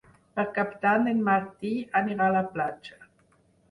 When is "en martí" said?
1.13-1.73